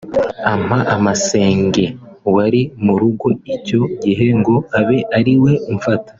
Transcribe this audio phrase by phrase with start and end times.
[0.51, 1.85] ampa masenge
[2.35, 6.09] wari mu rugo icyo gihe ngo abe ariwe umfata